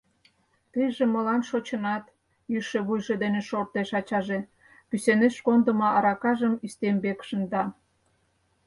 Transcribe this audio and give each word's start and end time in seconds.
Тыйже 0.71 1.03
молан 1.13 1.41
шочынат?— 1.49 2.05
йӱшӧ 2.51 2.79
вуйжо 2.87 3.13
дене 3.23 3.41
шортеш 3.49 3.89
ачаже, 3.99 4.39
кӱсенеш 4.89 5.35
кондымо 5.45 5.87
аракажым 5.97 6.53
ӱстембак 6.65 7.19
шында. 7.27 7.63